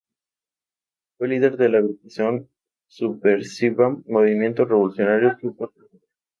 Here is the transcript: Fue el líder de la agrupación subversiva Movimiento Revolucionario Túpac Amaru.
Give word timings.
Fue 1.15 1.27
el 1.27 1.33
líder 1.33 1.57
de 1.57 1.69
la 1.69 1.77
agrupación 1.77 2.49
subversiva 2.87 3.95
Movimiento 4.07 4.65
Revolucionario 4.65 5.37
Túpac 5.39 5.69
Amaru. 5.77 6.01